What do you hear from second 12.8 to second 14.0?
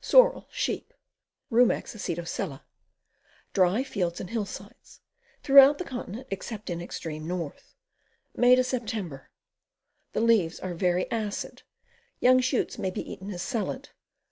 may be eaten as a salad.